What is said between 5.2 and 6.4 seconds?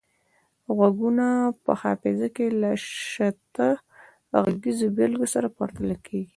سره پرتله کیږي